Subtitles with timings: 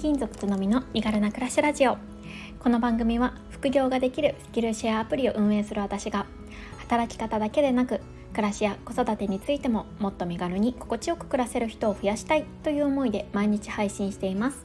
[0.00, 1.98] 勤族つのみの身軽な暮らしラジオ。
[2.58, 6.24] この番組は副業ができるスキルシェアアプリを運営する私が
[6.78, 8.00] 働き方だけでなく
[8.32, 14.64] 暮らしや子育てについてももっと身軽に心地よく暮らせる人を増やしたいという思いで毎日配信しています。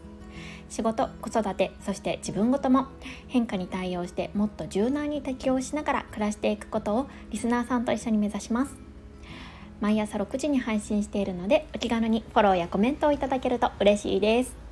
[0.70, 2.88] 仕事子育てそして自分ごとも
[3.27, 8.77] 変化に対応してもっと柔軟に適応しながら暮らしていくことをリスナーさんと一緒に目指します。
[9.81, 14.65] 毎朝6時に配信しているのでお気軽にフォローやコメントをいただけると嬉しいです。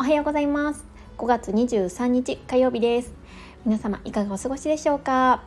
[0.00, 0.82] おはようございます。
[1.18, 3.12] 5月23日火曜日です。
[3.66, 5.44] 皆様いかがお過ごしでしょうか？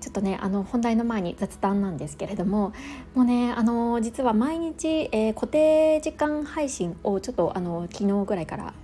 [0.00, 2.72] ちょっとねあの本題の前に雑談なんですけれども
[3.14, 8.74] もうねあの実は毎日、えー、固定時間配信をちょっとあの昨日ぐらいから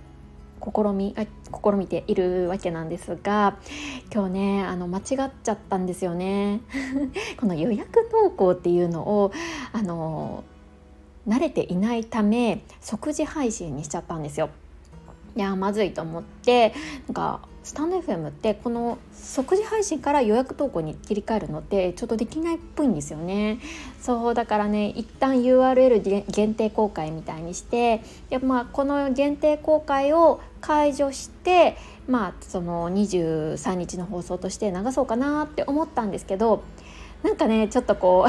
[0.63, 3.57] 試み試みているわけなんですが
[4.13, 6.61] 今日ねあの間違っちゃったんですよね。
[7.37, 9.33] この予約投稿っていうのを
[9.73, 10.45] あの
[11.27, 14.49] 慣れていないため即時配信にしちゃったんですよ。
[15.35, 16.73] いやまずいと思って
[17.07, 23.59] なんかスタンド FM ってこの即時配信から予約投稿に切り替えるのってちょっとできないっぽいんですよね
[24.01, 31.77] そうだからね一旦 URL 限定公開みたいにしてで、まあ、この限定公開を解除して
[32.07, 36.63] まあその23日の放送として流そうかなって思ったんですけど
[37.23, 38.25] なんかねちょっとこ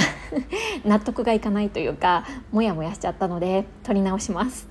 [0.85, 4.69] う 納得がいかないというかモヤモヤしちゃったので撮り直します。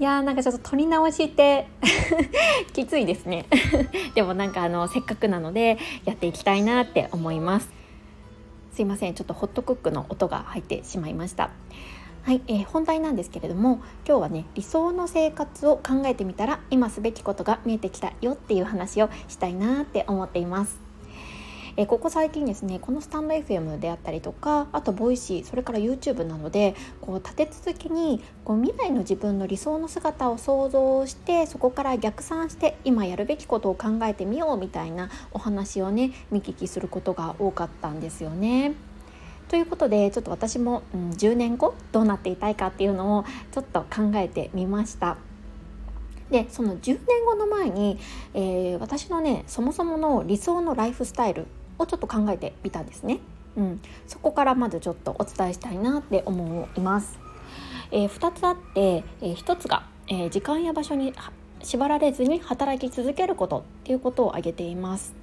[0.00, 1.68] いやーなんかちょっと撮り直しって
[2.72, 3.44] きついですね。
[4.16, 5.76] でもなんかあのせっかくなので
[6.06, 7.70] やっていきたいなって思います。
[8.72, 11.50] すいませんちょっとホットクックの音が入ってしまいました。
[12.22, 20.89] はい、えー、本題なんですけれども今日はね理想の生活を考えてみたら今すべきことが見えてきたよっていう話をしたいなって思っています。
[21.80, 38.74] えここ最近ですねこのスタンド FM であったりとかあとボイシーそれから YouTube なのでこう立て続けにこう未来の自分の理想の姿を想像してそこから逆算して今やるべきことを考えてみようみたいなお話をね見聞きすることが多かったんですよね。
[39.48, 45.16] ということでちょっと私も、うん、10年後どうなっていたいかっていうのをちょっと考えてみました。
[46.30, 47.98] でその10年後の前に、
[48.34, 51.46] えー、私のねそもそもの理想のライフスタイル
[51.82, 53.20] をちょっと考えてみたんですね。
[53.56, 57.18] うん、そこからまずちょっとお伝えしたいなって思います。
[57.90, 61.12] えー、2つあって、えー、1つが、えー、時間や場所に
[61.62, 65.14] 縛られずに働き続けることっていうことを挙げています。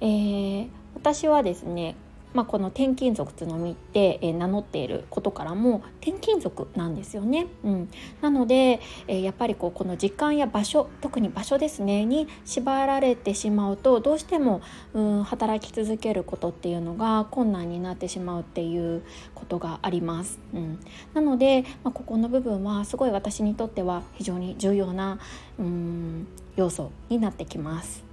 [0.00, 1.96] えー、私はですね
[2.34, 7.46] まあ、この転勤族つのみって、え、名乗っていることからも転勤族なんですよね。
[7.64, 7.88] うん、
[8.20, 14.60] なので、え、やっぱりこうこの時間や場所特に場所ですねに縛られてしまうとどうしても、
[14.92, 19.02] うん、働き続けることっていうのが困難になってしまうっていう
[19.34, 20.38] ことがあります。
[20.54, 20.78] うん、
[21.14, 25.18] なので、まあ、ここの部分はすごい私にとっては非常に重要な、
[25.58, 26.26] うん、
[26.56, 28.05] 要素になってきます。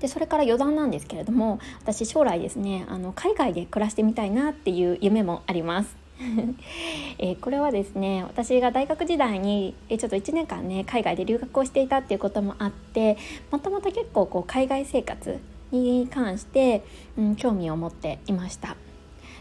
[0.00, 6.04] でそれから余談なんですけれども私将来ですねあの海外で暮らしてみたいなっていう夢もあります。
[7.18, 13.16] えー、これはですね私が大学時代に、えちょっと1年間ね海外で留学をしていたっていうこともあって
[13.50, 15.40] もともと結構こう海外生活
[15.72, 16.84] に関して、
[17.18, 18.76] うん、興味を持っていました。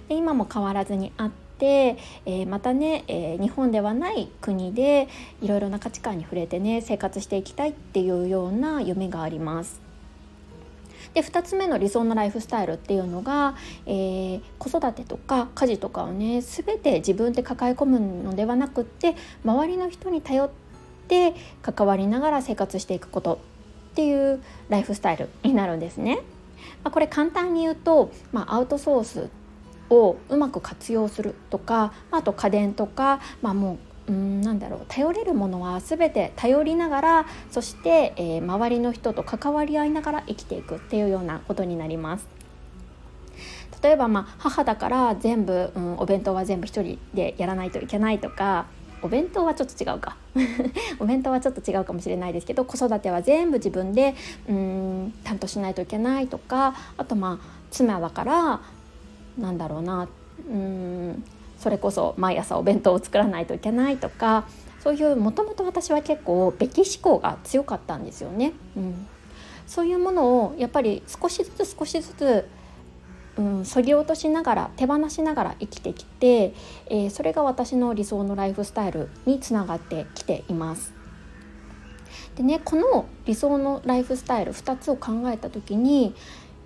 [0.10, 1.30] で今も変わらずにあっ
[1.60, 5.08] て、えー、またね、えー、日本ではない国で
[5.42, 9.93] いろいろな価値観に触れてね生活していきたいっていうような夢があります。
[11.14, 19.16] で2つ目の理想のライフスタイルっていうのが、えー、子育てとか家事とかをね全て自分で抱え込むのではなくって
[19.46, 20.50] 周りの人に頼っ
[21.08, 23.40] て関わりながら生活していくこと
[23.92, 26.22] っていうライフスタイルになるんですね。
[26.84, 29.30] まあ、これ簡単に言うと、まあ、アウトソース
[29.90, 33.78] をうまく活用するとか、あと家電とか、まあ、もう
[34.08, 42.28] うんなんだろう頼れるものは全て頼りながらそして、えー、周りの人と関わり合いながら生きていくっていうようなことになります。
[43.82, 48.66] 例えば、まあ、母だから全部、うん、お弁当は全部一人でやらないといけないとか
[49.02, 50.16] お弁当はちょっと違うか
[51.00, 54.16] お弁当はちょっと違うかもしれないですけど子育ては全部自分で
[54.48, 58.62] うん担当しないといけないとかあとまあ妻だから
[59.38, 60.08] なんだろうな
[60.50, 61.24] うん
[61.64, 64.46] それこそ毎朝お弁当を作らないといけないとか
[64.82, 68.52] そういうもともと私は結構べき思考が強かったんですよね。
[68.76, 69.08] うん、
[69.66, 72.50] そういうものをやっぱり少しずつ少しずつ
[73.36, 76.54] うん、そぎ落としながら手放しながら生きてきて、
[76.86, 80.94] えー、それが私の理想のライフスタイルにつながってきています。
[82.36, 86.14] でねこの理想のライフスタイル2つを考えた時に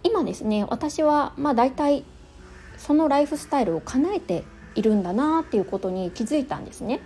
[0.03, 2.03] 今ですね私はまあ大体
[2.77, 4.43] そのライフスタイルを叶えて
[4.77, 7.01] いるんだなっていうことに気づいたんですね。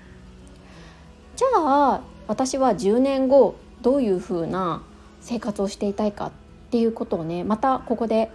[1.35, 4.83] じゃあ私は10年後どういうふうな
[5.21, 6.31] 生活をしていたいかっ
[6.69, 8.29] ていうことをねまたここで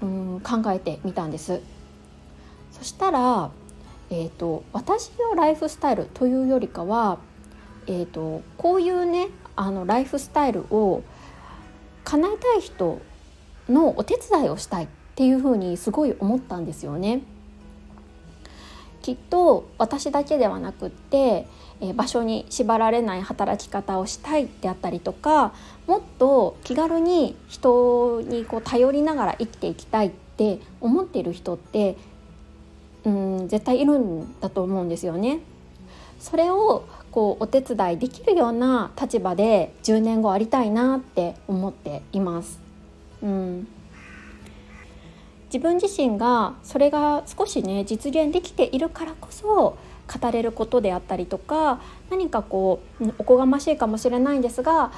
[0.00, 1.60] うん考えてみたんです。
[2.70, 3.50] そしたら、
[4.10, 7.18] えーと、私のライフスタイルというよりかは、
[7.86, 11.02] えーと、こういうねあのライフスタイルを
[12.04, 13.00] 叶えたい人
[13.68, 17.22] のお手伝いをしたいっていうふうにすごい思ったんですよね。
[19.06, 21.46] きっと私だけではなくって、
[21.80, 25.52] え、場所に縛られない働き方をしたいであったりとか
[25.86, 31.96] もっと気軽に人にこう頼りながら生きていきたいって思っている人って
[33.04, 35.38] うん絶対いるんだと思うんですよね。
[36.18, 42.58] それをこうお手伝いできるような立場で10年後ありたいなって思っています。
[43.22, 43.68] うん、
[45.46, 49.78] 自分自身がそれが少しね実現できているからこそ
[50.20, 54.92] 語れることであったりとか何かこうおこがましいかもしれないんですが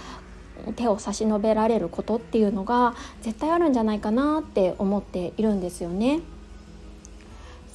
[0.77, 6.21] 手を差し伸べられることっていうのが絶対あるんじゃないかなって思っているんですよね。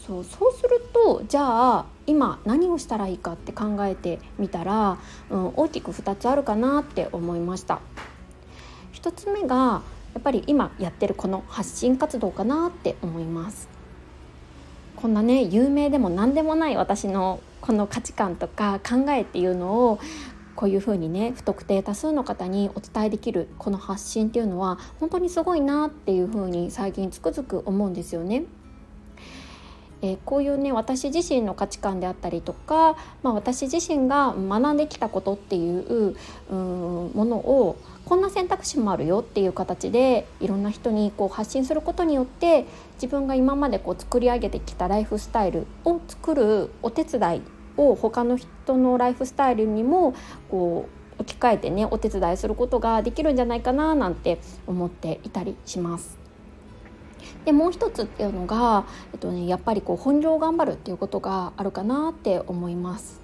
[0.05, 4.97] そうそうするとじゃあ今何をしたらいいかって考えてみたら、
[5.29, 7.79] うん、大きく2つあるかなって思いました。
[8.93, 9.81] 1つ目が
[10.13, 13.69] やっぱり今やってるこの発信活動かなって思います。
[14.95, 19.99] こんなね有名でも何でもない私のこの価値観とか考えっていうのを
[20.55, 28.43] こういうふうにね不特定多数の方にお伝えできるこの発信っていうのは本当にすごいなっていうふうに最近つくづく思うんですよね。
[30.03, 36.15] えー、こういうね私自身の価値観であったりとか、まあ、私自身が学んできたことっていう
[36.49, 42.65] ものをこんな選択肢もあるよっていう形でいろんな人にこう発信することによって
[42.95, 47.41] 自分が今までこう作り上げてきたライフスタイルを作るお手伝い
[47.77, 50.13] を他の人のライフスタイルにも
[50.51, 56.22] こう置き換えてねお手伝いすることができるんじゃないかななんて思っていたりします。
[57.45, 63.21] でもう一つっていうのが、えっとね、やっぱりこう本業を頑張るっていうことがあるかなって思います。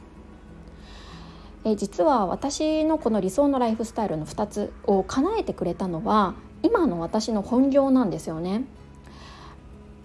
[1.66, 6.34] え実は私のこの理想のライフスタイルの2つを叶えてくれたのは
[6.64, 8.64] 今の私の本業なんですよね。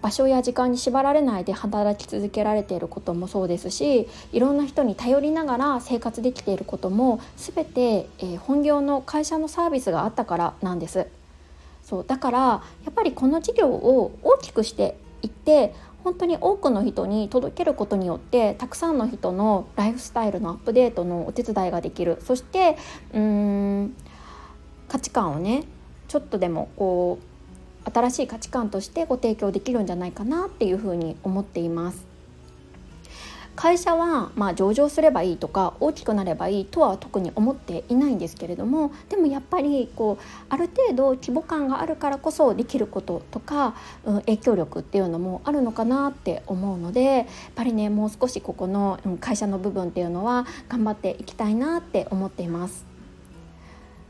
[0.01, 11.07] 場所や時間に縛られないで働き続けられていることもそうですしいろんな人に頼りながら生活できていることも全て、え、本業の会社のサービスがあったからなんです。
[11.85, 15.73] そうだからやっぱりこの事業を大きくしていって
[16.03, 22.77] 本当に多くの人に届けることによってたくさんの人のライフスタイルのアップデートのお手伝いができるそして
[23.13, 23.21] うー
[23.83, 23.95] ん
[24.87, 25.63] 価値観をね
[26.07, 27.19] ちょっとでもこ
[27.85, 32.14] う新しい価値観としてご提供できるんじゃないかなっていうふうに思っています。
[33.55, 47.25] 会社はまあ上場すればいいとか大きくなればいいとは特に思っていないんですけれどもでもやっぱりこうある程度規模感があるからこそできることとか、うん、影響力っていうのもあるのかなって思うのでやっ
[47.55, 52.85] ぱりねもう少しここの、会社の部分っていうのは頑張っていきたいなって思っています。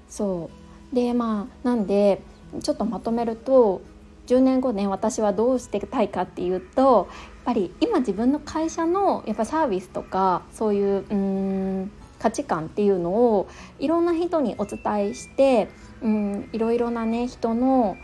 [0.09, 0.49] そ
[0.91, 2.21] うでまあなんで
[2.61, 3.81] ちょっとまとめると
[4.27, 7.09] 10年後ね私はどうしてたいかっていうと
[7.45, 13.47] ぱり今自分の会社のやっぱサービスとかそういううん価値観っていうのを
[13.77, 15.69] いろんな人にお伝えして
[16.01, 17.97] うんいろいろなね人の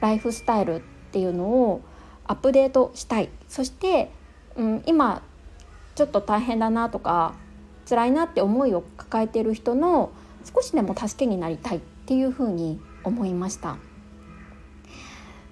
[0.00, 0.80] ライフスタイルっ
[1.12, 1.82] ていうのを
[2.24, 4.10] アップデートしたいそして、
[4.56, 5.22] うん、今
[5.94, 7.34] ちょっと大変だなとか
[7.88, 10.10] 辛いなって思いを抱えている人の
[10.44, 13.76] 少しでも助けになりたいっていうふうに思いました。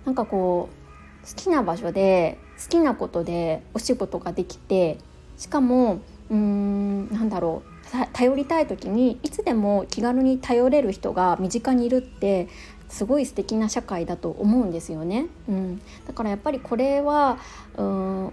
[0.05, 4.99] なんかこう好きな場所で好きなことでお仕事ができて
[5.37, 7.75] しかもうーんなんだろう
[8.13, 12.49] 頼りたい時にいつでも気軽に頼れる人が身近にいるって
[12.89, 15.27] すごい素敵な社会だと思うんですよね。
[15.49, 17.39] うん、だからやっぱりこれは
[17.77, 18.33] うん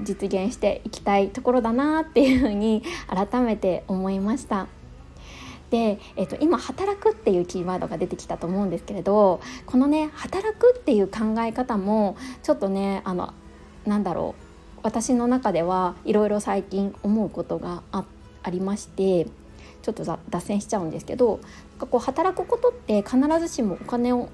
[0.00, 4.68] 実現していきたいところだなっていうふうに改めて思いました。
[5.70, 13.32] で、えー、と今「働く」っていうキーワードが出てきたと思うんですけれどこのね働くっていう考え方もちょっとねあの
[13.86, 18.04] なんだろう私の中ではいろいろ最近思うことがあ
[18.42, 19.26] ありまして
[19.82, 21.40] ちょっと脱線しちゃうんですけど
[21.78, 24.28] こう働くことって必ずしもお金を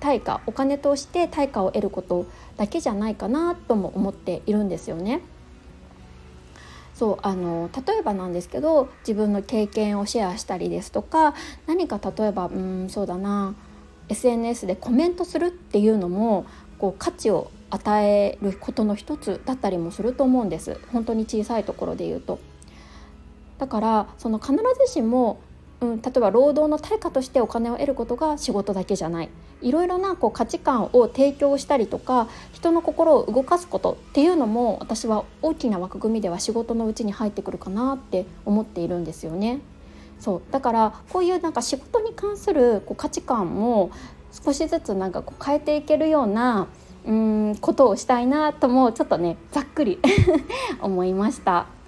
[0.00, 5.20] 対価お金として対価を得ることだけじゃないかなとも思っているんですよね。
[7.00, 11.32] そうあの例えばなんですけど自分の経験をシェアしたりですとか
[11.66, 13.54] 何か例えばうんそうだな
[14.10, 16.44] SNS でコメントするっていうのも
[16.76, 22.38] こう価値を与えることの一つだったりもすると思うんです本当に小さいところで言うと。
[23.56, 24.52] だからその必
[24.86, 25.40] ずしも
[25.80, 29.30] うん、例えば労働の対価としてお金を得ることが仕事だけじゃない
[29.62, 39.60] いろいろなこう価値観を提供したりとか人の心を動かすことっていうのも私は大きな枠組みでは仕事のうちに入ってくるかなって思っているんですよね。
[40.18, 43.90] そうだからこういうなんか仕事に関するこう価値観も
[44.32, 46.68] 少しずつなんかこう変えていけるような
[47.06, 49.98] うんことをしたいなともちょっとねざっくり
[50.82, 51.79] 思いました。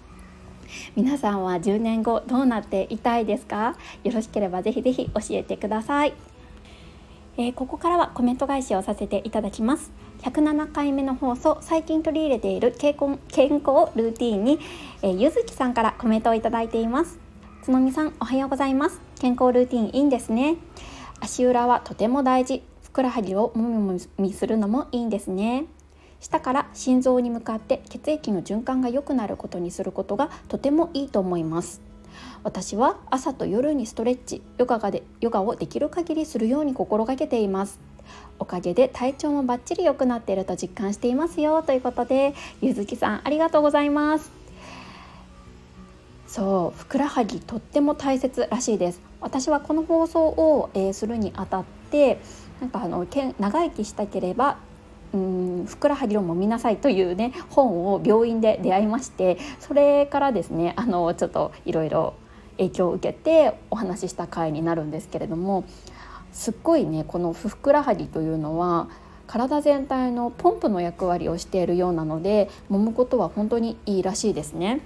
[0.97, 3.76] 皆さんは10年後どうなっていたいですか？
[4.05, 6.14] よろしければぜひぜひ教えてください、
[7.37, 9.93] えー、ここからはコメント返しをさせていただきます。
[10.23, 14.61] 107回目の放送最近取り入れている健康健康ルーティンに、
[15.02, 17.19] えー、ゆずきさんからコメントをいただいています。
[17.62, 19.00] つのみさんおはようございます。
[19.21, 20.57] 健康ルーティンいいんですね。
[21.21, 22.62] 足裏はとても大事。
[22.83, 25.64] ふくらはぎをもみもみするのもいいんですね。
[26.23, 31.83] 下から心臓に向かって血液の循環が良くなることにすることがとてもいいと思います。
[32.45, 37.81] 私は朝と夜にストレッチヨガがでヨガをできる限りするように心がけています。
[38.38, 44.31] おかげで体調もバッチリ良くなっていると実感していますよということでゆずきさんありがとうございます。
[46.29, 49.00] そうふくらはぎとっても大切らしいです。
[49.21, 52.21] 私はこの放送を、えー、するにあたって
[52.61, 53.07] なんかあの
[53.41, 54.59] 長生きしたければ
[55.14, 62.14] うんふくらはぎをもみなさいというね本を病院で出会いましてそれからですねあのちょっといろいろ
[62.57, 65.64] 影響を受けてお話しした回になるんですけれども
[66.33, 68.88] すっごいねこのふくらはぎというのは
[69.26, 74.81] 体全体のポンプの役割をしているようなので揉むことは本当にいいらしいですね。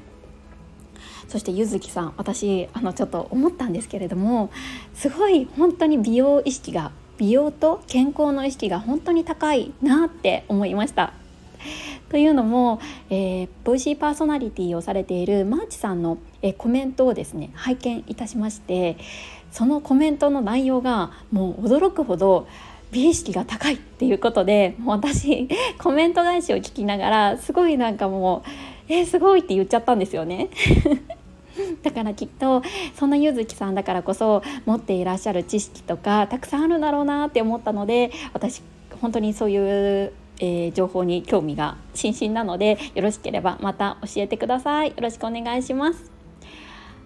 [1.28, 4.50] そしてゆずきさん私あのちょっと思ったんですけれども
[4.94, 11.12] すごい本当に美容意識が美容と健康の意識が本当に高いなって思いました。
[12.08, 12.80] というのも、
[13.10, 18.96] えー、ボイシーパーソナリティをされているマーチさんの、えー、コメントをですね拝見いたしまして
[19.50, 22.46] そのコメントの内容がもう驚くほど
[22.92, 28.50] 美意識が高いっていうことでもう私コメント返しを聞きながらすごいなんかもう
[28.88, 30.48] 「えー、すごい」って言っちゃったんですよね。
[31.82, 32.62] だからきっと
[32.94, 38.62] そんなゆずきさんだからこそ持っていらっしゃる知識とかたくさんあるんだろうなって思ったので私
[39.00, 44.88] 本当にそういうえー、情報に興味が津々なのでよろしければまた教えてください。
[44.88, 46.15] よろしくお願いします。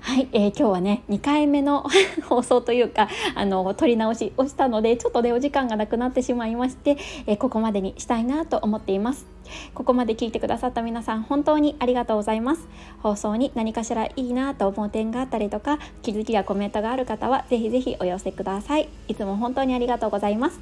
[0.01, 1.85] はい、えー、今日はね2回目の
[2.29, 9.27] 放送というかあの撮り直しをしたのでちょっとねお時間がなくなってしまいまして、えー、ここまでにしたいなと思っています。
[9.75, 12.67] ここまで聞いてくださった皆さん本当にありがとうございます。
[13.03, 18.89] 放送に何かしらいいなと思う点があったりとか気づきやコメントがある方はぜひぜひお寄せください。
[19.09, 20.61] いつも本当にありがとうございます。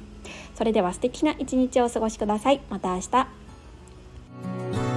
[0.55, 2.61] それでは素敵な一日をお過ごしください。
[2.69, 4.88] また明日。